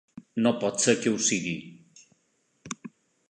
No 0.45 0.51
pot 0.63 0.79
ser 0.85 0.95
que 1.03 1.11
ho 1.17 1.19
sigui! 1.27 1.53